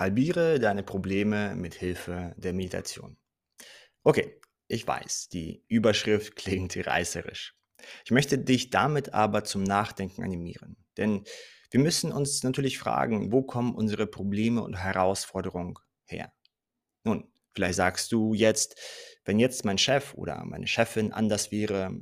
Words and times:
Halbiere 0.00 0.58
deine 0.58 0.82
Probleme 0.82 1.54
mit 1.54 1.74
Hilfe 1.74 2.34
der 2.38 2.54
Meditation. 2.54 3.18
Okay, 4.02 4.40
ich 4.66 4.86
weiß, 4.86 5.28
die 5.28 5.62
Überschrift 5.68 6.36
klingt 6.36 6.74
reißerisch. 6.74 7.54
Ich 8.06 8.10
möchte 8.10 8.38
dich 8.38 8.70
damit 8.70 9.12
aber 9.12 9.44
zum 9.44 9.62
Nachdenken 9.62 10.24
animieren. 10.24 10.78
Denn 10.96 11.24
wir 11.70 11.80
müssen 11.80 12.12
uns 12.12 12.42
natürlich 12.42 12.78
fragen, 12.78 13.30
wo 13.30 13.42
kommen 13.42 13.74
unsere 13.74 14.06
Probleme 14.06 14.62
und 14.62 14.82
Herausforderungen 14.82 15.74
her? 16.06 16.32
Nun, 17.04 17.30
vielleicht 17.54 17.74
sagst 17.74 18.10
du 18.10 18.32
jetzt, 18.32 18.80
wenn 19.26 19.38
jetzt 19.38 19.66
mein 19.66 19.76
Chef 19.76 20.14
oder 20.14 20.42
meine 20.46 20.66
Chefin 20.66 21.12
anders 21.12 21.52
wäre, 21.52 21.94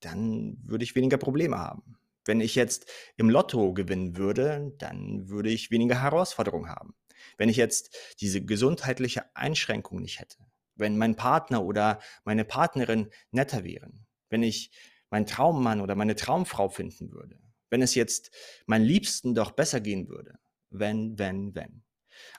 dann 0.00 0.58
würde 0.62 0.84
ich 0.84 0.94
weniger 0.94 1.16
Probleme 1.16 1.58
haben. 1.58 1.96
Wenn 2.26 2.42
ich 2.42 2.54
jetzt 2.54 2.86
im 3.16 3.30
Lotto 3.30 3.72
gewinnen 3.72 4.18
würde, 4.18 4.74
dann 4.76 5.30
würde 5.30 5.48
ich 5.48 5.70
weniger 5.70 6.02
Herausforderungen 6.02 6.68
haben. 6.68 6.94
Wenn 7.38 7.48
ich 7.48 7.56
jetzt 7.56 7.96
diese 8.20 8.44
gesundheitliche 8.44 9.24
Einschränkung 9.34 10.00
nicht 10.00 10.20
hätte, 10.20 10.38
wenn 10.74 10.98
mein 10.98 11.16
Partner 11.16 11.64
oder 11.64 12.00
meine 12.24 12.44
Partnerin 12.44 13.10
netter 13.30 13.64
wären, 13.64 14.06
wenn 14.30 14.42
ich 14.42 14.70
meinen 15.10 15.26
Traummann 15.26 15.80
oder 15.80 15.94
meine 15.94 16.16
Traumfrau 16.16 16.68
finden 16.68 17.12
würde, 17.12 17.38
wenn 17.70 17.82
es 17.82 17.94
jetzt 17.94 18.30
meinen 18.66 18.84
Liebsten 18.84 19.34
doch 19.34 19.52
besser 19.52 19.80
gehen 19.80 20.08
würde, 20.08 20.38
wenn, 20.70 21.18
wenn, 21.18 21.54
wenn. 21.54 21.82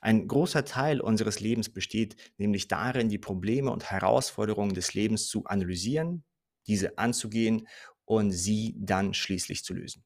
Ein 0.02 0.27
großer 0.27 0.66
Teil 0.66 1.02
unseres 1.02 1.40
Lebens 1.40 1.71
besteht 1.71 2.16
nämlich 2.38 2.68
darin, 2.68 3.09
die 3.09 3.20
Probleme 3.20 3.71
und 3.71 3.91
Herausforderungen 3.91 4.73
des 4.73 4.94
Lebens 4.94 5.27
zu 5.27 5.46
analysieren, 5.46 6.23
diese 6.68 6.98
anzugehen 6.98 7.68
und 8.05 8.32
sie 8.32 8.76
dann 8.77 9.13
schließlich 9.13 9.63
zu 9.63 9.73
lösen. 9.73 10.04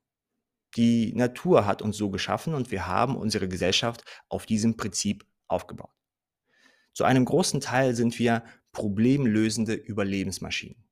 Die 0.76 1.14
Natur 1.14 1.66
hat 1.66 1.82
uns 1.82 1.98
so 1.98 2.10
geschaffen 2.10 2.54
und 2.54 2.72
wir 2.72 2.88
haben 2.88 3.18
unsere 3.18 3.48
Gesellschaft 3.48 4.04
auf 4.30 4.46
diesem 4.46 4.78
Prinzip 4.78 5.26
aufgebaut. 5.48 5.92
Zu 6.94 7.04
einem 7.04 7.26
großen 7.26 7.62
Teil 7.62 7.96
sind 7.96 8.18
wir 8.20 8.44
problemlösende 8.72 9.74
Überlebensmaschinen. 9.74 10.84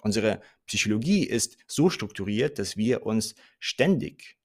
Unsere 0.00 0.40
Psychologie 0.66 1.24
ist 1.24 1.58
so 1.66 1.90
strukturiert, 1.90 2.58
dass 2.58 2.76
wir 2.76 3.04
uns 3.04 3.34
ständig 3.58 4.38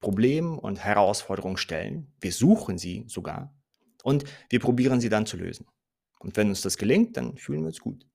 Problemen 0.00 0.58
und 0.58 0.82
Herausforderungen 0.82 1.58
stellen. 1.58 2.12
Wir 2.20 2.32
suchen 2.32 2.78
sie 2.78 3.04
sogar 3.06 3.54
und 4.02 4.24
wir 4.48 4.60
probieren 4.60 5.00
sie 5.00 5.10
dann 5.10 5.26
zu 5.26 5.36
lösen. 5.36 5.66
Und 6.18 6.36
wenn 6.36 6.48
uns 6.48 6.62
das 6.62 6.78
gelingt, 6.78 7.16
dann 7.16 7.36
fühlen 7.36 7.60
wir 7.60 7.68
uns 7.68 7.80
gut. 7.80 8.06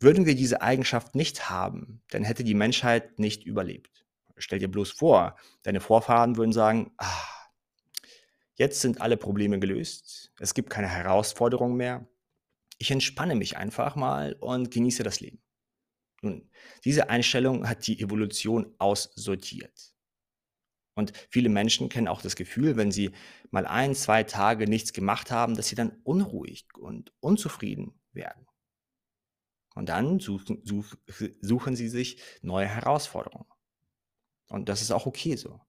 Würden 0.00 0.26
wir 0.26 0.34
diese 0.34 0.62
Eigenschaft 0.62 1.14
nicht 1.14 1.50
haben, 1.50 2.02
dann 2.10 2.24
hätte 2.24 2.44
die 2.44 2.54
Menschheit 2.54 3.18
nicht 3.18 3.44
überlebt. 3.44 4.03
Stell 4.36 4.58
dir 4.58 4.70
bloß 4.70 4.90
vor, 4.90 5.36
deine 5.62 5.80
Vorfahren 5.80 6.36
würden 6.36 6.52
sagen, 6.52 6.92
ah, 6.98 7.22
jetzt 8.56 8.80
sind 8.80 9.00
alle 9.00 9.16
Probleme 9.16 9.58
gelöst, 9.58 10.32
es 10.40 10.54
gibt 10.54 10.70
keine 10.70 10.88
Herausforderungen 10.88 11.76
mehr, 11.76 12.08
ich 12.78 12.90
entspanne 12.90 13.34
mich 13.36 13.56
einfach 13.56 13.96
mal 13.96 14.34
und 14.40 14.70
genieße 14.70 15.02
das 15.02 15.20
Leben. 15.20 15.42
Nun, 16.22 16.50
diese 16.84 17.10
Einstellung 17.10 17.68
hat 17.68 17.86
die 17.86 18.00
Evolution 18.00 18.74
aussortiert. 18.78 19.94
Und 20.94 21.12
viele 21.28 21.48
Menschen 21.48 21.88
kennen 21.88 22.08
auch 22.08 22.22
das 22.22 22.36
Gefühl, 22.36 22.76
wenn 22.76 22.92
sie 22.92 23.10
mal 23.50 23.66
ein, 23.66 23.94
zwei 23.94 24.22
Tage 24.22 24.68
nichts 24.68 24.92
gemacht 24.92 25.30
haben, 25.30 25.56
dass 25.56 25.68
sie 25.68 25.74
dann 25.74 26.00
unruhig 26.04 26.66
und 26.78 27.12
unzufrieden 27.20 28.00
werden. 28.12 28.46
Und 29.74 29.88
dann 29.88 30.20
suchen, 30.20 30.62
such, 30.64 30.94
suchen 31.40 31.74
sie 31.74 31.88
sich 31.88 32.22
neue 32.42 32.68
Herausforderungen. 32.68 33.46
Und 34.48 34.68
das 34.68 34.82
ist 34.82 34.90
auch 34.90 35.06
okay 35.06 35.36
so. 35.36 35.60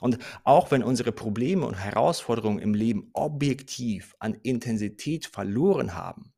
Und 0.00 0.18
auch 0.44 0.70
wenn 0.70 0.82
unsere 0.82 1.12
Probleme 1.12 1.66
und 1.66 1.74
Herausforderungen 1.74 2.58
im 2.58 2.74
Leben 2.74 3.10
objektiv 3.12 4.14
an 4.18 4.34
Intensität 4.34 5.26
verloren 5.26 5.94
haben, 5.94 6.32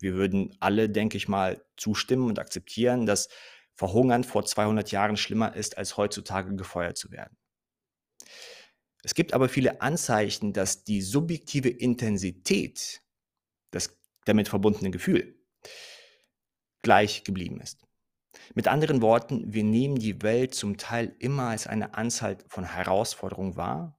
wir 0.00 0.14
würden 0.14 0.56
alle, 0.60 0.88
denke 0.88 1.16
ich 1.16 1.28
mal, 1.28 1.64
zustimmen 1.76 2.28
und 2.28 2.38
akzeptieren, 2.38 3.04
dass 3.04 3.28
Verhungern 3.74 4.24
vor 4.24 4.44
200 4.44 4.90
Jahren 4.92 5.16
schlimmer 5.16 5.54
ist, 5.54 5.76
als 5.76 5.96
heutzutage 5.96 6.54
gefeuert 6.54 6.96
zu 6.96 7.10
werden. 7.10 7.36
Es 9.02 9.14
gibt 9.14 9.32
aber 9.32 9.48
viele 9.48 9.80
Anzeichen, 9.80 10.52
dass 10.52 10.84
die 10.84 11.02
subjektive 11.02 11.68
Intensität, 11.68 13.02
das 13.70 13.96
damit 14.24 14.48
verbundene 14.48 14.90
Gefühl, 14.90 15.38
gleich 16.82 17.24
geblieben 17.24 17.60
ist. 17.60 17.87
Mit 18.54 18.68
anderen 18.68 19.02
Worten, 19.02 19.52
wir 19.52 19.64
nehmen 19.64 19.96
die 19.96 20.22
Welt 20.22 20.54
zum 20.54 20.76
Teil 20.76 21.14
immer 21.18 21.48
als 21.48 21.66
eine 21.66 21.94
Anzahl 21.94 22.38
von 22.48 22.64
Herausforderungen 22.64 23.56
wahr. 23.56 23.98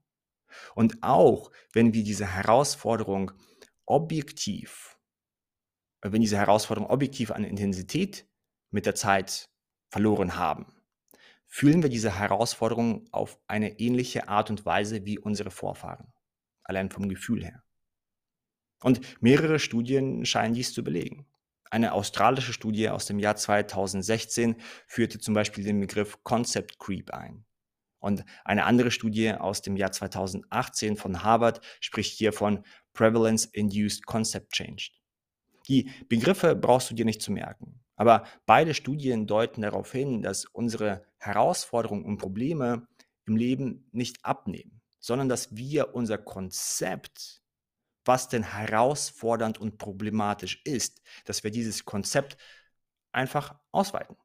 Und 0.76 1.02
auch 1.02 1.52
wenn 1.74 1.94
wir 1.94 2.04
diese 2.04 2.26
Herausforderung 2.26 3.32
objektiv, 3.86 4.98
wenn 6.02 6.22
diese 6.22 6.38
Herausforderung 6.38 6.90
objektiv 6.90 7.32
an 7.32 7.44
Intensität 7.44 8.28
mit 8.72 8.86
der 8.86 8.96
Zeit 8.96 9.50
verloren 9.90 10.36
haben, 10.38 10.68
fühlen 11.48 11.82
wir 11.82 11.90
diese 11.90 12.18
Herausforderung 12.18 13.08
auf 13.12 13.40
eine 13.48 13.80
ähnliche 13.80 14.28
Art 14.28 14.50
und 14.50 14.66
Weise 14.66 15.06
wie 15.06 15.18
unsere 15.18 15.52
Vorfahren, 15.52 16.14
allein 16.64 16.92
vom 16.92 17.10
Gefühl 17.10 17.44
her. 17.44 17.64
Und 18.82 19.02
mehrere 19.22 19.60
Studien 19.60 20.26
scheinen 20.26 20.54
dies 20.54 20.74
zu 20.74 20.84
belegen. 20.84 21.26
Eine 21.70 21.94
australische 21.94 22.54
Studie 22.54 22.90
aus 22.90 23.06
dem 23.06 23.20
Jahr 23.20 23.36
2016 23.36 24.56
führte 24.88 25.20
zum 25.20 25.34
Beispiel 25.34 25.64
den 25.64 25.80
Begriff 25.80 26.24
Concept 26.24 26.80
Creep 26.80 27.12
ein. 27.12 27.46
Und 28.00 28.24
eine 28.46 28.66
andere 28.66 28.92
Studie 28.92 29.34
aus 29.34 29.62
dem 29.62 29.76
Jahr 29.76 29.92
2018 29.92 30.96
von 30.96 31.24
Harvard 31.24 31.62
spricht 31.80 32.18
hier 32.18 32.34
von 32.34 32.64
Prevalence 32.94 33.46
Induced 33.46 34.06
Concept 34.06 34.54
Change. 34.54 34.92
Die 35.68 35.92
Begriffe 36.08 36.56
brauchst 36.56 36.90
du 36.90 36.96
dir 36.96 37.06
nicht 37.06 37.22
zu 37.22 37.32
merken. 37.32 37.80
Aber 37.96 38.24
beide 38.46 38.74
Studien 38.74 39.28
deuten 39.28 39.62
darauf 39.62 39.92
hin, 39.92 40.22
dass 40.22 40.46
unsere 40.46 41.06
Herausforderungen 41.18 42.06
und 42.06 42.18
Probleme 42.18 42.88
im 43.26 43.36
Leben 43.36 43.90
nicht 43.92 44.24
abnehmen, 44.24 44.82
sondern 45.00 45.28
dass 45.28 45.56
wir 45.56 45.94
unser 45.94 46.18
Konzept 46.18 47.44
was 48.10 48.28
denn 48.28 48.42
herausfordernd 48.42 49.60
und 49.60 49.78
problematisch 49.78 50.64
ist, 50.66 51.00
dass 51.26 51.44
wir 51.44 51.52
dieses 51.52 51.86
Konzept 51.86 52.38
einfach 53.12 53.54
ausweiten. 53.72 54.18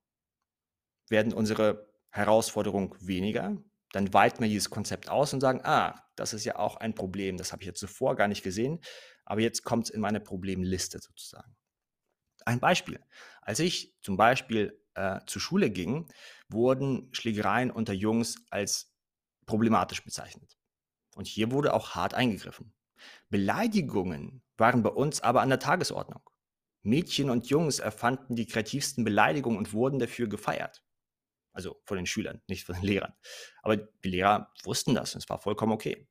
Werden 1.11 1.35
unsere 1.35 1.93
Herausforderungen 2.09 2.95
weniger, 2.99 3.59
dann 3.93 4.15
weiten 4.15 4.41
wir 4.41 4.49
dieses 4.49 4.71
Konzept 4.71 5.11
aus 5.11 5.35
und 5.35 5.43
sagen, 5.43 5.61
ah, 5.65 5.95
das 6.17 6.33
ist 6.33 6.47
ja 6.47 6.57
auch 6.57 6.77
ein 6.77 6.95
Problem, 6.95 7.37
das 7.37 7.53
habe 7.53 7.63
ich 7.63 7.67
jetzt 7.67 7.79
zuvor 7.79 8.17
gar 8.17 8.27
nicht 8.27 8.43
gesehen, 8.43 8.81
aber 9.27 9.43
jetzt 9.43 9.65
kommt 9.65 9.85
es 9.85 9.91
in 9.91 10.01
meine 10.01 10.21
Problemliste 10.21 10.99
sozusagen. 10.99 11.55
Ein 12.47 12.61
Beispiel. 12.61 13.05
Als 13.43 13.59
ich 13.59 13.95
zum 14.01 14.17
Beispiel 14.17 14.81
äh, 14.95 15.21
zur 15.27 15.43
Schule 15.43 15.69
ging, 15.69 16.09
wurden 16.49 17.13
Schlägereien 17.13 17.71
unter 17.71 17.93
Jungs 17.93 18.37
als 18.49 18.95
problematisch 19.45 20.03
bezeichnet. 20.03 20.57
Und 21.15 21.27
hier 21.27 21.51
wurde 21.51 21.75
auch 21.75 21.95
hart 21.95 22.15
eingegriffen. 22.15 22.73
Beleidigungen 23.31 24.43
waren 24.57 24.83
bei 24.83 24.91
uns 24.91 25.21
aber 25.21 25.43
an 25.43 25.49
der 25.49 25.59
Tagesordnung. 25.59 26.23
Mädchen 26.83 27.31
und 27.31 27.49
Jungs 27.49 27.79
erfanden 27.79 28.37
die 28.37 28.47
kreativsten 28.47 29.05
Beleidigungen 29.05 29.59
und 29.59 29.73
wurden 29.73 29.99
dafür 29.99 30.29
gefeiert. 30.29 30.85
Also 31.53 31.81
von 31.85 31.97
den 31.97 32.07
Schülern, 32.07 32.43
nicht 32.49 32.65
von 32.65 32.75
den 32.75 32.85
Lehrern. 32.85 33.15
Aber 33.63 33.77
die 33.77 34.09
Lehrer 34.09 34.53
wussten 34.65 34.95
das 34.95 35.15
und 35.15 35.23
es 35.23 35.29
war 35.29 35.39
vollkommen 35.39 35.73
okay. 35.73 36.09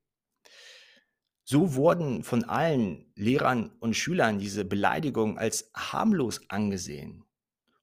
So 1.46 1.76
wurden 1.76 2.24
von 2.24 2.46
allen 2.46 3.12
Lehrern 3.16 3.76
und 3.80 3.96
Schülern 3.96 4.40
diese 4.40 4.64
Beleidigungen 4.64 5.38
als 5.38 5.70
harmlos 5.76 6.50
angesehen. 6.50 7.26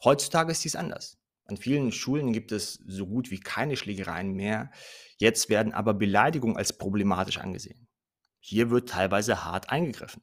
Heutzutage 0.03 0.53
ist 0.53 0.65
dies 0.65 0.77
anders. 0.77 1.19
An 1.45 1.59
vielen 1.59 1.93
Schulen 1.93 2.33
gibt 2.33 2.53
es 2.53 2.75
so 2.87 3.07
gut 3.07 3.31
wie 3.31 3.41
keine 3.41 3.77
Schlägereien 3.77 4.33
mehr. 4.33 4.71
Jetzt 5.19 5.51
werden 5.51 5.75
aber 5.75 5.93
Beleidigungen 5.93 6.57
als 6.57 6.79
problematisch 6.79 7.39
angesehen. 7.39 7.90
Hier 8.41 8.71
wird 8.71 8.89
teilweise 8.89 9.45
hart 9.45 9.71
eingegriffen. 9.71 10.23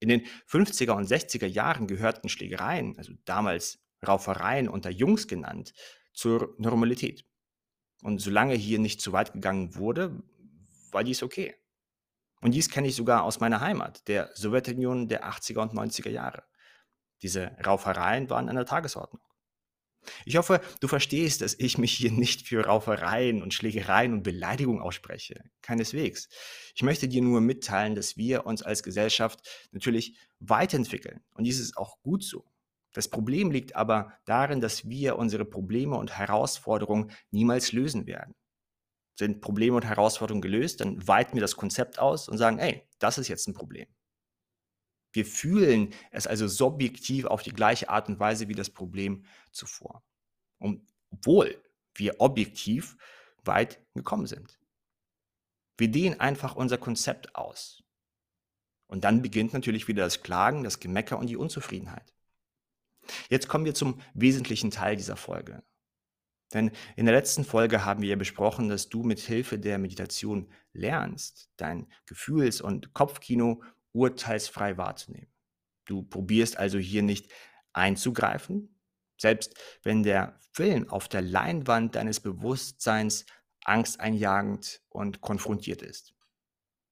In 0.00 0.08
den 0.08 0.26
50er 0.48 0.92
und 0.92 1.08
60er 1.08 1.46
Jahren 1.46 1.86
gehörten 1.86 2.28
Schlägereien, 2.28 2.96
also 2.98 3.12
damals 3.24 3.80
Raufereien 4.06 4.68
unter 4.68 4.90
Jungs 4.90 5.28
genannt, 5.28 5.72
zur 6.12 6.54
Normalität. 6.58 7.24
Und 8.02 8.20
solange 8.20 8.54
hier 8.54 8.78
nicht 8.78 9.00
zu 9.00 9.12
weit 9.12 9.32
gegangen 9.32 9.76
wurde, 9.76 10.22
war 10.90 11.04
dies 11.04 11.22
okay. 11.22 11.54
Und 12.40 12.52
dies 12.52 12.68
kenne 12.68 12.88
ich 12.88 12.96
sogar 12.96 13.22
aus 13.22 13.38
meiner 13.38 13.60
Heimat, 13.60 14.06
der 14.08 14.30
Sowjetunion 14.34 15.08
der 15.08 15.24
80er 15.24 15.60
und 15.60 15.72
90er 15.72 16.10
Jahre. 16.10 16.42
Diese 17.22 17.56
Raufereien 17.64 18.28
waren 18.28 18.48
an 18.48 18.56
der 18.56 18.66
Tagesordnung. 18.66 19.22
Ich 20.24 20.36
hoffe, 20.36 20.60
du 20.80 20.88
verstehst, 20.88 21.40
dass 21.40 21.54
ich 21.58 21.78
mich 21.78 21.92
hier 21.92 22.12
nicht 22.12 22.46
für 22.46 22.64
Raufereien 22.64 23.42
und 23.42 23.54
Schlägereien 23.54 24.12
und 24.12 24.22
Beleidigungen 24.22 24.82
ausspreche. 24.82 25.42
Keineswegs. 25.62 26.28
Ich 26.74 26.82
möchte 26.82 27.08
dir 27.08 27.22
nur 27.22 27.40
mitteilen, 27.40 27.94
dass 27.94 28.16
wir 28.16 28.46
uns 28.46 28.62
als 28.62 28.82
Gesellschaft 28.82 29.40
natürlich 29.72 30.16
weiterentwickeln. 30.40 31.20
Und 31.34 31.44
dies 31.44 31.60
ist 31.60 31.76
auch 31.76 32.00
gut 32.02 32.24
so. 32.24 32.44
Das 32.92 33.08
Problem 33.08 33.50
liegt 33.50 33.74
aber 33.74 34.12
darin, 34.26 34.60
dass 34.60 34.88
wir 34.88 35.16
unsere 35.16 35.44
Probleme 35.44 35.96
und 35.96 36.18
Herausforderungen 36.18 37.10
niemals 37.30 37.72
lösen 37.72 38.06
werden. 38.06 38.34
sind 39.18 39.40
Probleme 39.40 39.76
und 39.76 39.84
Herausforderungen 39.84 40.42
gelöst, 40.42 40.80
dann 40.80 41.06
weiten 41.06 41.34
wir 41.34 41.42
das 41.42 41.56
Konzept 41.56 41.98
aus 41.98 42.28
und 42.28 42.38
sagen, 42.38 42.58
ey, 42.58 42.82
das 42.98 43.18
ist 43.18 43.28
jetzt 43.28 43.46
ein 43.46 43.54
Problem. 43.54 43.86
Wir 45.12 45.26
fühlen 45.26 45.92
es 46.10 46.26
also 46.26 46.48
subjektiv 46.48 47.26
auf 47.26 47.42
die 47.42 47.52
gleiche 47.52 47.88
Art 47.88 48.08
und 48.08 48.18
Weise 48.18 48.48
wie 48.48 48.54
das 48.54 48.70
Problem 48.70 49.24
zuvor. 49.50 50.02
Und 50.58 50.82
obwohl 51.10 51.62
wir 51.94 52.20
objektiv 52.20 52.96
weit 53.44 53.80
gekommen 53.94 54.26
sind. 54.26 54.58
Wir 55.76 55.88
dehnen 55.88 56.20
einfach 56.20 56.54
unser 56.54 56.78
Konzept 56.78 57.34
aus. 57.34 57.82
Und 58.86 59.04
dann 59.04 59.22
beginnt 59.22 59.52
natürlich 59.52 59.88
wieder 59.88 60.04
das 60.04 60.22
Klagen, 60.22 60.64
das 60.64 60.80
Gemecker 60.80 61.18
und 61.18 61.26
die 61.26 61.36
Unzufriedenheit. 61.36 62.12
Jetzt 63.28 63.48
kommen 63.48 63.64
wir 63.64 63.74
zum 63.74 64.00
wesentlichen 64.14 64.70
Teil 64.70 64.96
dieser 64.96 65.16
Folge. 65.16 65.62
Denn 66.52 66.70
in 66.96 67.06
der 67.06 67.14
letzten 67.14 67.44
Folge 67.44 67.84
haben 67.84 68.02
wir 68.02 68.10
ja 68.10 68.16
besprochen, 68.16 68.68
dass 68.68 68.90
du 68.90 69.02
mit 69.02 69.20
Hilfe 69.20 69.58
der 69.58 69.78
Meditation 69.78 70.50
lernst, 70.72 71.50
dein 71.56 71.90
Gefühls- 72.06 72.60
und 72.60 72.92
Kopfkino 72.92 73.62
urteilsfrei 73.92 74.76
wahrzunehmen. 74.76 75.32
Du 75.84 76.02
probierst 76.02 76.56
also 76.56 76.78
hier 76.78 77.02
nicht 77.02 77.30
einzugreifen, 77.72 78.78
selbst 79.18 79.54
wenn 79.82 80.02
der 80.02 80.38
Film 80.52 80.88
auf 80.88 81.08
der 81.08 81.22
Leinwand 81.22 81.94
deines 81.94 82.20
Bewusstseins 82.20 83.26
angsteinjagend 83.64 84.80
und 84.88 85.20
konfrontiert 85.20 85.82
ist. 85.82 86.14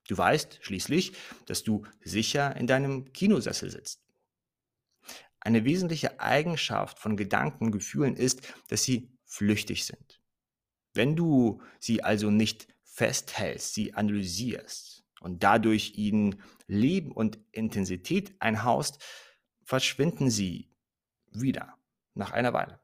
Du 0.08 0.16
weißt 0.16 0.58
schließlich, 0.62 1.12
dass 1.46 1.62
du 1.62 1.86
sicher 2.02 2.56
in 2.56 2.66
deinem 2.66 3.12
Kinosessel 3.12 3.70
sitzt. 3.70 4.02
Eine 5.40 5.64
wesentliche 5.64 6.20
Eigenschaft 6.20 6.98
von 6.98 7.16
Gedanken 7.16 7.66
und 7.66 7.72
Gefühlen 7.72 8.16
ist, 8.16 8.54
dass 8.68 8.82
sie 8.82 9.10
flüchtig 9.24 9.84
sind. 9.84 10.20
Wenn 10.92 11.16
du 11.16 11.62
sie 11.78 12.02
also 12.02 12.30
nicht 12.30 12.66
festhältst, 12.82 13.74
sie 13.74 13.94
analysierst 13.94 14.99
und 15.20 15.42
dadurch 15.42 15.92
ihnen 15.96 16.42
Leben 16.66 17.12
und 17.12 17.38
Intensität 17.52 18.34
einhaust, 18.40 19.02
verschwinden 19.62 20.30
sie 20.30 20.70
wieder 21.30 21.76
nach 22.14 22.32
einer 22.32 22.52
Weile. 22.52 22.80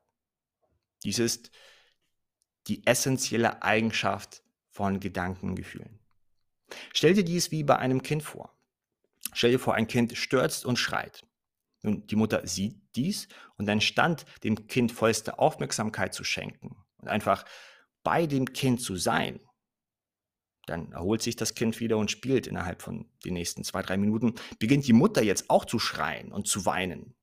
Dies 1.03 1.19
ist 1.19 1.51
die 2.69 2.87
essentielle 2.87 3.63
Eigenschaft 3.63 4.43
von 4.71 5.01
Gedanken 5.01 5.51
und 5.51 5.57
Gefühlen. 5.57 5.99
Stell 6.93 7.15
dir 7.15 7.25
dies 7.25 7.51
wie 7.51 7.65
bei 7.65 7.77
einem 7.77 8.03
Kind 8.03 8.23
vor. 8.23 8.57
Stell 9.33 9.53
dir 9.53 9.59
vor, 9.59 9.75
ein 9.75 9.87
Kind 9.87 10.17
stürzt 10.17 10.65
und 10.65 10.79
schreit. 10.79 11.25
Nun, 11.83 12.07
die 12.07 12.17
Mutter 12.17 12.47
sieht 12.47 12.81
dies 12.97 13.29
und 13.57 13.67
dann 13.67 13.81
stand 13.81 14.25
dem 14.43 14.67
Kind 14.67 14.93
vollste 14.93 15.39
Aufmerksamkeit 15.39 16.15
zu 16.15 16.25
schenken 16.25 16.77
und 16.99 17.09
einfach 17.09 17.45
bei 18.03 18.27
dem 18.27 18.47
Kind 18.53 18.81
zu 18.81 18.97
sein. 18.97 19.41
Dann 20.67 20.93
erholt 20.93 21.23
sich 21.23 21.37
das 21.37 21.55
Kind 21.55 21.81
wieder 21.81 21.97
und 21.97 22.11
spielt 22.11 22.47
innerhalb 22.47 22.83
von 22.83 23.07
den 23.25 23.35
nächsten 23.35 23.65
zwei, 23.65 23.83
drei 23.83 23.97
Minuten. 23.97 24.35
Beginnt 24.59 24.87
die 24.87 24.93
Mutter 24.93 25.23
jetzt 25.23 25.49
auch 25.49 25.65
zu 25.65 25.79
schreien 25.79 26.33
und 26.33 26.49
zu 26.49 26.67
weinen. 26.67 27.15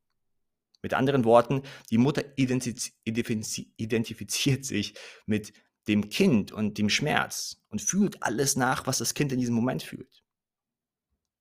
Mit 0.81 0.93
anderen 0.93 1.25
Worten, 1.25 1.61
die 1.91 1.97
Mutter 1.97 2.23
identifiziert 2.37 4.65
sich 4.65 4.95
mit 5.25 5.53
dem 5.87 6.09
Kind 6.09 6.51
und 6.51 6.77
dem 6.77 6.89
Schmerz 6.89 7.61
und 7.69 7.81
fühlt 7.81 8.23
alles 8.23 8.55
nach, 8.55 8.87
was 8.87 8.97
das 8.97 9.13
Kind 9.13 9.31
in 9.31 9.39
diesem 9.39 9.55
Moment 9.55 9.83
fühlt. 9.83 10.23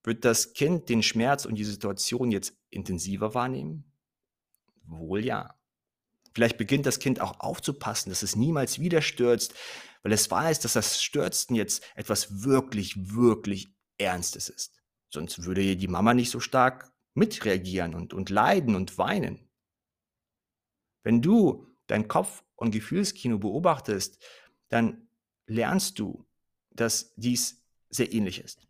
Wird 0.05 0.25
das 0.25 0.55
Kind 0.55 0.88
den 0.88 1.02
Schmerz 1.02 1.44
und 1.44 1.55
die 1.55 1.64
Situation 1.64 2.32
jetzt 2.32 2.56
intensiver 2.70 3.34
wahrnehmen? 3.34 3.84
Wohl 4.84 5.25
ja. 5.25 5.55
Vielleicht 6.34 6.58
beginnt 6.58 6.87
das 6.87 6.99
Kind 6.99 7.20
auch 7.20 7.40
aufzupassen, 7.40 8.11
dass 8.11 8.23
es 8.23 8.37
niemals 8.37 8.79
wieder 8.79 9.02
stürzt, 9.02 9.55
weil 10.02 10.12
es 10.12 10.31
weiß, 10.31 10.61
dass 10.61 10.73
das 10.73 11.02
Stürzen 11.02 11.55
jetzt 11.55 11.84
etwas 11.94 12.43
wirklich, 12.43 13.14
wirklich 13.14 13.75
Ernstes 13.99 14.49
ist. 14.49 14.82
Sonst 15.11 15.44
würde 15.44 15.76
die 15.76 15.88
Mama 15.88 16.14
nicht 16.14 16.31
so 16.31 16.40
stark 16.40 16.90
mitreagieren 17.14 17.94
und, 17.94 18.14
und 18.14 18.31
leiden 18.31 18.75
und 18.75 18.96
weinen. 18.99 19.49
Wenn 21.05 21.20
du 21.20 21.67
dein 21.87 22.08
Kopf- 22.08 22.44
und 22.56 22.70
Gefühlskino 22.70 23.38
beobachtest, 23.38 24.25
dann 24.69 25.08
lernst 25.46 25.99
du, 25.99 26.25
dass 26.70 27.14
dies 27.17 27.62
sehr 27.90 28.12
ähnlich 28.12 28.43
ist. 28.43 28.67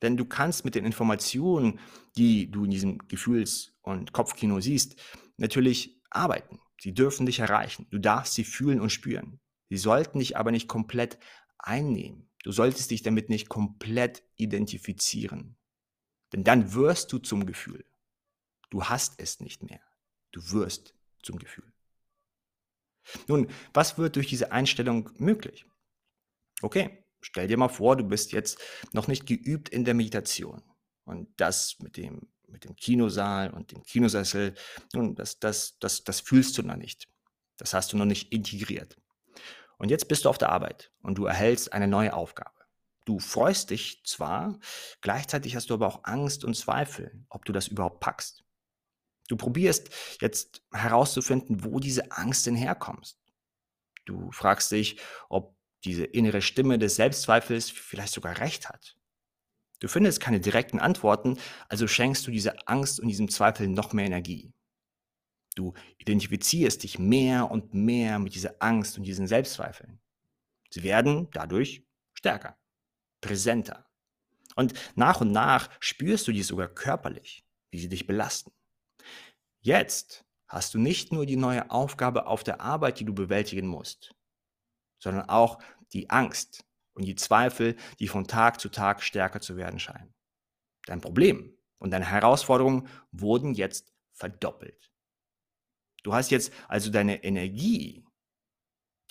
Denn 0.00 0.16
du 0.16 0.24
kannst 0.24 0.64
mit 0.64 0.74
den 0.74 0.86
Informationen, 0.86 1.78
die 2.16 2.50
du 2.50 2.64
in 2.64 2.70
diesem 2.70 3.06
Gefühls- 3.06 3.74
und 3.82 4.12
Kopfkino 4.12 4.60
siehst, 4.60 4.96
natürlich 5.36 6.00
arbeiten. 6.10 6.58
Sie 6.80 6.94
dürfen 6.94 7.26
dich 7.26 7.38
erreichen. 7.38 7.86
Du 7.90 7.98
darfst 7.98 8.34
sie 8.34 8.44
fühlen 8.44 8.80
und 8.80 8.90
spüren. 8.90 9.40
Sie 9.68 9.76
sollten 9.76 10.18
dich 10.18 10.36
aber 10.36 10.50
nicht 10.50 10.66
komplett 10.66 11.18
einnehmen. 11.58 12.30
Du 12.42 12.52
solltest 12.52 12.90
dich 12.90 13.02
damit 13.02 13.28
nicht 13.28 13.48
komplett 13.48 14.24
identifizieren. 14.36 15.56
Denn 16.32 16.42
dann 16.42 16.72
wirst 16.72 17.12
du 17.12 17.18
zum 17.18 17.46
Gefühl. 17.46 17.84
Du 18.70 18.84
hast 18.84 19.20
es 19.20 19.40
nicht 19.40 19.62
mehr. 19.62 19.82
Du 20.32 20.50
wirst 20.52 20.94
zum 21.22 21.38
Gefühl. 21.38 21.72
Nun, 23.28 23.48
was 23.74 23.98
wird 23.98 24.16
durch 24.16 24.28
diese 24.28 24.52
Einstellung 24.52 25.10
möglich? 25.18 25.66
Okay, 26.62 27.04
Stell 27.20 27.48
dir 27.48 27.56
mal 27.56 27.68
vor, 27.68 27.96
du 27.96 28.04
bist 28.04 28.32
jetzt 28.32 28.58
noch 28.92 29.06
nicht 29.06 29.26
geübt 29.26 29.68
in 29.68 29.84
der 29.84 29.94
Meditation. 29.94 30.62
Und 31.04 31.28
das 31.36 31.78
mit 31.80 31.96
dem, 31.96 32.28
mit 32.50 32.64
dem 32.64 32.76
Kinosaal 32.76 33.50
und 33.50 33.72
dem 33.72 33.82
Kinosessel, 33.82 34.54
nun, 34.92 35.14
das, 35.14 35.38
das, 35.38 35.78
das, 35.78 36.04
das 36.04 36.20
fühlst 36.20 36.58
du 36.58 36.62
noch 36.62 36.76
nicht. 36.76 37.08
Das 37.56 37.74
hast 37.74 37.92
du 37.92 37.96
noch 37.96 38.04
nicht 38.04 38.32
integriert. 38.32 38.96
Und 39.78 39.90
jetzt 39.90 40.08
bist 40.08 40.24
du 40.24 40.28
auf 40.28 40.38
der 40.38 40.50
Arbeit 40.50 40.92
und 41.02 41.16
du 41.16 41.24
erhältst 41.24 41.72
eine 41.72 41.88
neue 41.88 42.12
Aufgabe. 42.12 42.60
Du 43.06 43.18
freust 43.18 43.70
dich 43.70 44.02
zwar, 44.04 44.58
gleichzeitig 45.00 45.56
hast 45.56 45.70
du 45.70 45.74
aber 45.74 45.86
auch 45.86 46.04
Angst 46.04 46.44
und 46.44 46.54
Zweifel, 46.54 47.24
ob 47.28 47.44
du 47.44 47.52
das 47.52 47.68
überhaupt 47.68 48.00
packst. 48.00 48.44
Du 49.28 49.36
probierst 49.36 49.90
jetzt 50.20 50.62
herauszufinden, 50.72 51.64
wo 51.64 51.80
diese 51.80 52.12
Angst 52.12 52.46
denn 52.46 52.56
herkommt. 52.56 53.16
Du 54.04 54.30
fragst 54.32 54.70
dich, 54.72 55.00
ob 55.28 55.56
diese 55.84 56.04
innere 56.04 56.42
Stimme 56.42 56.78
des 56.78 56.96
Selbstzweifels 56.96 57.70
vielleicht 57.70 58.12
sogar 58.12 58.38
recht 58.38 58.68
hat. 58.68 58.96
Du 59.80 59.88
findest 59.88 60.20
keine 60.20 60.40
direkten 60.40 60.78
Antworten, 60.78 61.38
also 61.68 61.88
schenkst 61.88 62.26
du 62.26 62.30
dieser 62.30 62.54
Angst 62.66 63.00
und 63.00 63.08
diesem 63.08 63.28
Zweifel 63.28 63.68
noch 63.68 63.92
mehr 63.92 64.06
Energie. 64.06 64.52
Du 65.56 65.74
identifizierst 65.98 66.82
dich 66.82 66.98
mehr 66.98 67.50
und 67.50 67.74
mehr 67.74 68.18
mit 68.18 68.34
dieser 68.34 68.54
Angst 68.60 68.96
und 68.96 69.04
diesen 69.04 69.26
Selbstzweifeln. 69.26 70.00
Sie 70.70 70.82
werden 70.82 71.28
dadurch 71.32 71.84
stärker, 72.14 72.56
präsenter. 73.20 73.86
Und 74.54 74.74
nach 74.94 75.20
und 75.20 75.32
nach 75.32 75.68
spürst 75.80 76.28
du 76.28 76.32
dies 76.32 76.46
sogar 76.46 76.68
körperlich, 76.68 77.44
wie 77.70 77.80
sie 77.80 77.88
dich 77.88 78.06
belasten. 78.06 78.52
Jetzt 79.60 80.24
hast 80.46 80.74
du 80.74 80.78
nicht 80.78 81.12
nur 81.12 81.26
die 81.26 81.36
neue 81.36 81.70
Aufgabe 81.70 82.26
auf 82.26 82.44
der 82.44 82.60
Arbeit, 82.60 83.00
die 83.00 83.04
du 83.04 83.14
bewältigen 83.14 83.66
musst 83.66 84.14
sondern 85.00 85.28
auch 85.28 85.58
die 85.92 86.08
Angst 86.10 86.64
und 86.94 87.04
die 87.04 87.14
Zweifel, 87.14 87.76
die 87.98 88.08
von 88.08 88.26
Tag 88.26 88.60
zu 88.60 88.68
Tag 88.68 89.02
stärker 89.02 89.40
zu 89.40 89.56
werden 89.56 89.78
scheinen. 89.78 90.14
Dein 90.86 91.00
Problem 91.00 91.56
und 91.78 91.90
deine 91.90 92.04
Herausforderungen 92.04 92.88
wurden 93.12 93.54
jetzt 93.54 93.92
verdoppelt. 94.12 94.90
Du 96.02 96.14
hast 96.14 96.30
jetzt 96.30 96.52
also 96.68 96.90
deine 96.90 97.22
Energie, 97.24 98.04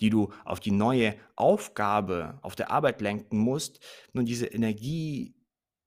die 0.00 0.10
du 0.10 0.32
auf 0.44 0.60
die 0.60 0.70
neue 0.70 1.16
Aufgabe 1.36 2.38
auf 2.42 2.56
der 2.56 2.70
Arbeit 2.70 3.00
lenken 3.00 3.38
musst, 3.38 3.80
nun 4.12 4.24
diese 4.24 4.46
Energie 4.46 5.34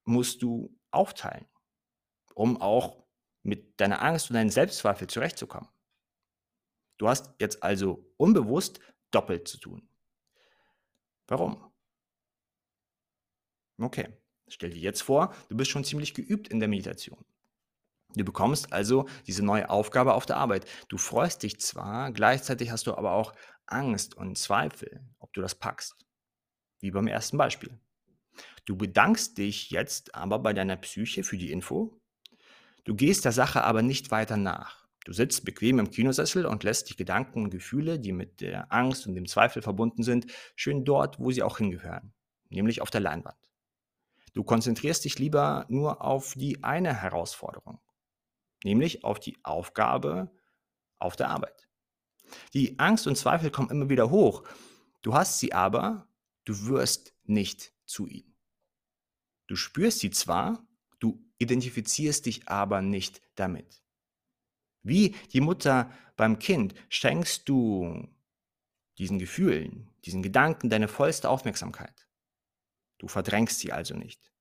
musst 0.05 0.41
du 0.41 0.77
aufteilen, 0.91 1.47
um 2.35 2.61
auch 2.61 3.03
mit 3.41 3.79
deiner 3.79 4.01
Angst 4.01 4.29
und 4.29 4.35
deinen 4.35 4.49
Selbstzweifel 4.49 5.07
zurechtzukommen. 5.07 5.69
Du 6.97 7.09
hast 7.09 7.33
jetzt 7.39 7.63
also 7.63 8.05
unbewusst 8.17 8.79
doppelt 9.11 9.47
zu 9.47 9.57
tun. 9.57 9.89
Warum? 11.27 11.72
Okay, 13.83 14.07
stell 14.47 14.69
dir 14.69 14.79
jetzt 14.79 15.01
vor, 15.01 15.35
du 15.49 15.57
bist 15.57 15.69
schon 15.69 15.83
ziemlich 15.83 16.13
geübt 16.13 16.47
in 16.47 16.59
der 16.59 16.69
Meditation. 16.69 17.25
Du 18.15 18.23
bekommst 18.23 18.71
also 18.71 19.09
diese 19.27 19.43
neue 19.43 19.69
Aufgabe 19.69 20.13
auf 20.13 20.25
der 20.25 20.37
Arbeit. 20.37 20.65
Du 20.87 20.97
freust 20.97 21.43
dich 21.43 21.59
zwar, 21.59 22.11
gleichzeitig 22.13 22.71
hast 22.71 22.87
du 22.87 22.95
aber 22.95 23.11
auch 23.11 23.33
Angst 23.65 24.15
und 24.15 24.37
Zweifel, 24.37 25.01
ob 25.19 25.33
du 25.33 25.41
das 25.41 25.55
packst. 25.55 25.95
Wie 26.79 26.91
beim 26.91 27.07
ersten 27.07 27.37
Beispiel. 27.37 27.77
Du 28.63 28.77
bedankst 28.77 29.37
dich 29.37 29.69
jetzt 29.69 30.15
aber 30.15 30.39
bei 30.39 30.53
deiner 30.53 30.77
Psyche 30.77 31.23
für 31.23 31.37
die 31.37 31.51
Info. 31.51 31.99
Du 32.85 32.95
gehst 32.95 33.25
der 33.25 33.33
Sache 33.33 33.65
aber 33.65 33.81
nicht 33.81 34.11
weiter 34.11 34.37
nach. 34.37 34.87
Du 35.03 35.11
sitzt 35.11 35.43
bequem 35.43 35.79
im 35.79 35.91
Kinosessel 35.91 36.45
und 36.45 36.63
lässt 36.63 36.89
die 36.89 36.95
Gedanken 36.95 37.43
und 37.43 37.49
Gefühle, 37.49 37.99
die 37.99 38.13
mit 38.13 38.39
der 38.39 38.71
Angst 38.71 39.07
und 39.07 39.15
dem 39.15 39.25
Zweifel 39.25 39.61
verbunden 39.61 40.03
sind, 40.03 40.27
schön 40.55 40.85
dort, 40.85 41.19
wo 41.19 41.31
sie 41.31 41.43
auch 41.43 41.57
hingehören, 41.57 42.13
nämlich 42.49 42.81
auf 42.81 42.89
der 42.89 43.01
Leinwand. 43.01 43.42
Du 44.33 44.43
konzentrierst 44.43 45.05
dich 45.05 45.19
lieber 45.19 45.65
nur 45.69 46.01
auf 46.01 46.33
die 46.33 46.63
eine 46.63 46.93
Herausforderung, 46.93 47.79
nämlich 48.63 49.03
auf 49.03 49.19
die 49.19 49.37
Aufgabe 49.43 50.31
auf 50.97 51.15
der 51.15 51.29
Arbeit. 51.29 51.67
Die 52.53 52.79
Angst 52.79 53.07
und 53.07 53.17
Zweifel 53.17 53.51
kommen 53.51 53.69
immer 53.69 53.89
wieder 53.89 54.09
hoch. 54.09 54.43
Du 55.01 55.13
hast 55.13 55.39
sie 55.39 55.53
aber 55.53 56.07
du 56.45 56.67
wirst 56.67 57.13
nicht 57.23 57.73
zu 57.85 58.07
ihnen. 58.07 58.35
Du 59.47 59.55
spürst 59.55 59.99
sie 59.99 60.11
zwar, 60.11 60.65
du 60.99 61.23
identifizierst 61.37 62.25
dich 62.25 62.47
aber 62.47 62.81
nicht 62.81 63.21
damit. 63.35 63.83
Wie 64.81 65.15
die 65.31 65.41
Mutter 65.41 65.91
beim 66.15 66.39
Kind 66.39 66.73
schenkst 66.89 67.47
du 67.47 68.07
diesen 68.97 69.19
Gefühlen, 69.19 69.89
diesen 70.05 70.21
Gedanken 70.21 70.69
deine 70.69 70.87
vollste 70.87 71.29
Aufmerksamkeit. 71.29 72.07
Du 73.03 73.09
verdrängst 73.09 73.59
sie 73.59 73.73
also 73.73 73.95
nicht. 73.95 74.31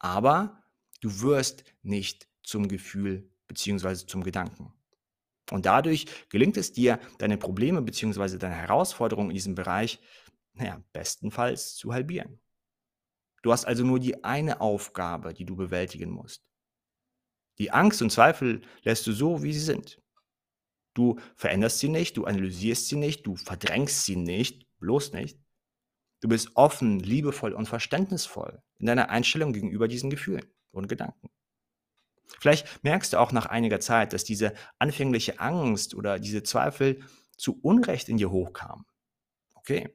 Aber 0.00 0.64
du 1.00 1.20
wirst 1.20 1.62
nicht 1.82 2.28
zum 2.42 2.66
Gefühl 2.66 3.30
bzw. 3.46 3.94
zum 4.08 4.24
Gedanken. 4.24 4.72
Und 5.52 5.66
dadurch 5.66 6.06
gelingt 6.28 6.56
es 6.56 6.72
dir, 6.72 6.98
deine 7.18 7.38
Probleme 7.38 7.80
bzw. 7.80 8.38
deine 8.38 8.56
Herausforderungen 8.56 9.30
in 9.30 9.34
diesem 9.34 9.54
Bereich, 9.54 10.00
naja, 10.54 10.82
bestenfalls 10.92 11.76
zu 11.76 11.92
halbieren. 11.92 12.40
Du 13.42 13.52
hast 13.52 13.66
also 13.66 13.84
nur 13.84 14.00
die 14.00 14.24
eine 14.24 14.60
Aufgabe, 14.60 15.32
die 15.32 15.44
du 15.44 15.54
bewältigen 15.54 16.10
musst. 16.10 16.44
Die 17.58 17.70
Angst 17.70 18.02
und 18.02 18.10
Zweifel 18.10 18.62
lässt 18.82 19.06
du 19.06 19.12
so, 19.12 19.44
wie 19.44 19.52
sie 19.52 19.60
sind. 19.60 20.02
Du 20.94 21.20
veränderst 21.36 21.78
sie 21.78 21.88
nicht, 21.88 22.16
du 22.16 22.24
analysierst 22.24 22.88
sie 22.88 22.96
nicht, 22.96 23.24
du 23.24 23.36
verdrängst 23.36 24.06
sie 24.06 24.16
nicht, 24.16 24.66
bloß 24.80 25.12
nicht. 25.12 25.41
Du 26.22 26.28
bist 26.28 26.52
offen, 26.54 27.00
liebevoll 27.00 27.52
und 27.52 27.66
verständnisvoll 27.66 28.62
in 28.78 28.86
deiner 28.86 29.10
Einstellung 29.10 29.52
gegenüber 29.52 29.88
diesen 29.88 30.08
Gefühlen 30.08 30.46
und 30.70 30.88
Gedanken. 30.88 31.28
Vielleicht 32.40 32.82
merkst 32.82 33.12
du 33.12 33.18
auch 33.18 33.32
nach 33.32 33.44
einiger 33.44 33.80
Zeit, 33.80 34.14
dass 34.14 34.24
diese 34.24 34.54
anfängliche 34.78 35.38
Angst 35.38 35.94
oder 35.94 36.18
diese 36.18 36.42
Zweifel 36.42 37.02
zu 37.36 37.60
Unrecht 37.60 38.08
in 38.08 38.16
dir 38.16 38.30
hochkamen. 38.30 38.86
Okay. 39.54 39.94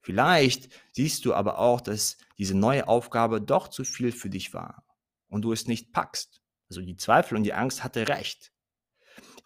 Vielleicht 0.00 0.68
siehst 0.92 1.24
du 1.24 1.34
aber 1.34 1.58
auch, 1.58 1.80
dass 1.80 2.18
diese 2.38 2.56
neue 2.56 2.86
Aufgabe 2.86 3.40
doch 3.40 3.66
zu 3.66 3.82
viel 3.82 4.12
für 4.12 4.30
dich 4.30 4.54
war 4.54 4.84
und 5.26 5.42
du 5.42 5.52
es 5.52 5.66
nicht 5.66 5.92
packst. 5.92 6.40
Also 6.68 6.80
die 6.80 6.96
Zweifel 6.96 7.36
und 7.36 7.42
die 7.42 7.54
Angst 7.54 7.82
hatte 7.82 8.06
recht 8.06 8.52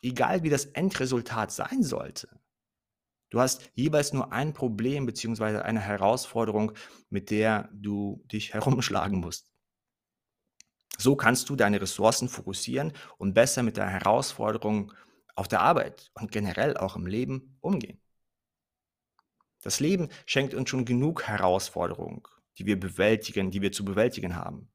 egal 0.03 0.43
wie 0.43 0.51
das 0.51 0.67
Endresultat 0.67 1.53
sein 1.53 1.83
sollte. 1.83 2.40
Du 3.31 3.41
hast 3.41 3.71
jeweils 3.75 4.13
nur 4.13 4.33
ein 4.33 4.53
Problem 4.53 5.07
bzw. 5.07 5.59
eine 5.59 5.81
Herausforderung, 5.81 6.73
mit 7.09 7.31
der 7.31 7.69
du 7.73 8.23
dich 8.31 8.53
herumschlagen 8.55 9.21
musst. 9.21 9.51
So 10.99 11.17
kannst 11.17 11.49
du 11.49 11.57
deine 11.57 11.81
Ressourcen 11.81 12.29
fokussieren 12.29 12.93
und 13.17 13.33
besser 13.33 13.63
mit 13.63 13.77
der 13.79 13.89
Herausforderung 13.89 14.93
auf 15.35 15.49
der 15.49 15.63
Arbeit 15.63 16.11
und 16.15 16.31
generell 16.31 16.77
auch 16.77 16.97
im 16.97 17.07
Leben 17.07 17.57
umgehen. 17.61 18.01
Das 19.63 19.81
Leben 19.81 20.09
schenkt 20.27 20.53
uns 20.53 20.69
schon 20.69 20.85
genug 20.85 21.23
Herausforderungen, 21.23 22.23
die 22.59 22.67
wir 22.67 22.79
bewältigen, 22.79 23.51
die 23.51 23.63
wir 23.63 23.73
zu 23.73 23.85
bewältigen 23.85 24.37
haben. 24.37 24.71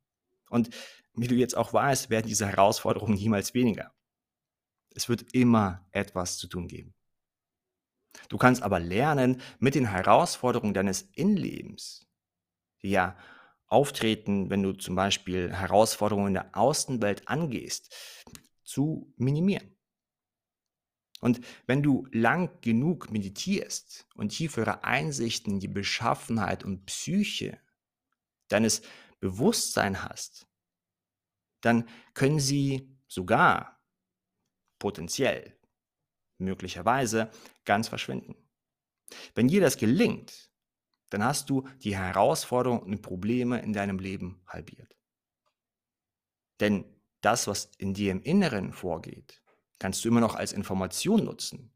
Und 0.49 0.69
wie 1.13 1.27
du 1.27 1.35
jetzt 1.35 1.57
auch 1.57 1.73
weißt, 1.73 2.09
werden 2.09 2.27
diese 2.27 2.47
Herausforderungen 2.47 3.15
niemals 3.15 3.53
weniger. 3.53 3.93
Es 4.91 5.09
wird 5.09 5.33
immer 5.33 5.85
etwas 5.91 6.37
zu 6.37 6.47
tun 6.47 6.67
geben. 6.67 6.93
Du 8.29 8.37
kannst 8.37 8.63
aber 8.63 8.79
lernen, 8.79 9.41
mit 9.59 9.75
den 9.75 9.85
Herausforderungen 9.85 10.73
deines 10.73 11.03
Innenlebens, 11.13 12.07
die 12.81 12.91
ja 12.91 13.17
auftreten, 13.67 14.49
wenn 14.49 14.63
du 14.63 14.73
zum 14.73 14.95
Beispiel 14.95 15.53
Herausforderungen 15.53 16.27
in 16.27 16.33
der 16.35 16.57
Außenwelt 16.57 17.27
angehst, 17.27 17.93
zu 18.63 19.13
minimieren. 19.17 19.75
Und 21.21 21.41
wenn 21.65 21.81
du 21.81 22.07
lang 22.11 22.61
genug 22.61 23.11
meditierst 23.11 24.07
und 24.15 24.29
tiefere 24.29 24.83
Einsichten 24.83 25.53
in 25.53 25.59
die 25.59 25.67
Beschaffenheit 25.67 26.63
und 26.63 26.85
Psyche 26.85 27.59
deines 28.49 28.81
Bewusstseins 29.19 30.03
hast, 30.03 30.47
dann 31.61 31.89
können 32.13 32.39
sie 32.39 32.95
sogar 33.07 33.81
potenziell, 34.77 35.54
möglicherweise 36.37 37.29
ganz 37.63 37.87
verschwinden. 37.87 38.35
Wenn 39.33 39.47
dir 39.47 39.61
das 39.61 39.77
gelingt, 39.77 40.49
dann 41.09 41.23
hast 41.23 41.49
du 41.49 41.67
die 41.83 41.95
Herausforderungen 41.95 42.81
und 42.81 43.01
Probleme 43.01 43.61
in 43.61 43.73
deinem 43.73 43.99
Leben 43.99 44.41
halbiert. 44.47 44.97
Denn 46.59 46.85
das, 47.21 47.47
was 47.47 47.71
in 47.77 47.93
dir 47.93 48.11
im 48.11 48.21
Inneren 48.21 48.73
vorgeht, 48.73 49.41
kannst 49.79 50.03
du 50.03 50.09
immer 50.09 50.21
noch 50.21 50.35
als 50.35 50.53
Information 50.53 51.23
nutzen 51.23 51.73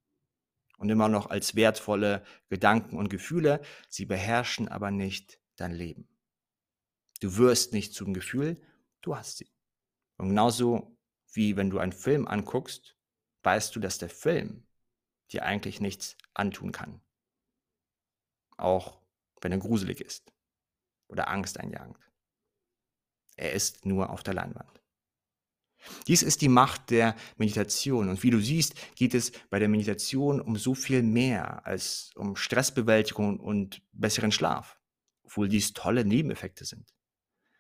und 0.77 0.89
immer 0.89 1.09
noch 1.09 1.29
als 1.29 1.55
wertvolle 1.55 2.23
Gedanken 2.49 2.97
und 2.97 3.09
Gefühle, 3.09 3.61
sie 3.89 4.05
beherrschen 4.05 4.67
aber 4.67 4.91
nicht 4.91 5.39
dein 5.57 5.73
Leben. 5.73 6.07
Du 7.19 7.35
wirst 7.37 7.73
nicht 7.73 7.93
zum 7.93 8.13
Gefühl, 8.13 8.61
du 9.01 9.15
hast 9.15 9.37
sie. 9.37 9.51
Und 10.17 10.29
genauso 10.29 10.97
wie 11.33 11.57
wenn 11.57 11.69
du 11.69 11.79
einen 11.79 11.91
Film 11.91 12.27
anguckst, 12.27 12.95
weißt 13.43 13.75
du, 13.75 13.79
dass 13.79 13.97
der 13.97 14.09
Film 14.09 14.63
dir 15.31 15.43
eigentlich 15.43 15.79
nichts 15.79 16.17
antun 16.33 16.71
kann. 16.71 17.01
Auch 18.57 18.99
wenn 19.41 19.51
er 19.51 19.57
gruselig 19.57 20.01
ist 20.01 20.33
oder 21.07 21.29
Angst 21.29 21.59
einjagend. 21.59 21.97
Er 23.35 23.53
ist 23.53 23.85
nur 23.85 24.09
auf 24.09 24.23
der 24.23 24.33
Leinwand. 24.33 24.81
Dies 26.07 26.23
ist 26.23 26.41
die 26.41 26.49
Macht 26.49 26.89
der 26.89 27.15
Meditation. 27.37 28.09
Und 28.09 28.21
wie 28.23 28.31
du 28.31 28.41
siehst, 28.41 28.75
geht 28.95 29.13
es 29.13 29.31
bei 29.49 29.59
der 29.59 29.69
Meditation 29.69 30.41
um 30.41 30.57
so 30.57 30.75
viel 30.75 31.03
mehr 31.03 31.65
als 31.65 32.11
um 32.15 32.35
Stressbewältigung 32.35 33.39
und 33.39 33.81
besseren 33.93 34.33
Schlaf, 34.33 34.77
obwohl 35.23 35.47
dies 35.47 35.71
tolle 35.71 36.03
Nebeneffekte 36.03 36.65
sind. 36.65 36.93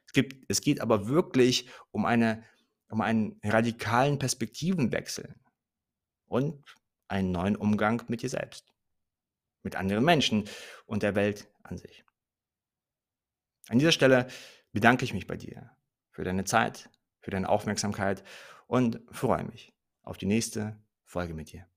Es, 0.05 0.11
gibt, 0.11 0.43
es 0.49 0.59
geht 0.59 0.81
aber 0.81 1.07
wirklich 1.07 1.69
um 1.91 2.05
eine 2.05 2.43
um 2.89 3.01
einen 3.01 3.39
radikalen 3.43 4.17
Perspektivenwechsel 4.17 5.35
und 6.29 6.63
einen 7.09 7.31
neuen 7.31 7.55
Umgang 7.55 8.03
mit 8.07 8.21
dir 8.21 8.29
selbst, 8.29 8.71
mit 9.63 9.75
anderen 9.75 10.05
Menschen 10.05 10.47
und 10.85 11.03
der 11.03 11.15
Welt 11.15 11.51
an 11.63 11.77
sich. 11.77 12.05
An 13.67 13.79
dieser 13.79 13.91
Stelle 13.91 14.27
bedanke 14.71 15.03
ich 15.03 15.13
mich 15.13 15.27
bei 15.27 15.35
dir 15.35 15.69
für 16.11 16.23
deine 16.23 16.45
Zeit, 16.45 16.89
für 17.19 17.31
deine 17.31 17.49
Aufmerksamkeit 17.49 18.23
und 18.67 19.01
freue 19.11 19.43
mich 19.43 19.73
auf 20.03 20.17
die 20.17 20.25
nächste 20.25 20.77
Folge 21.03 21.33
mit 21.33 21.51
dir. 21.51 21.67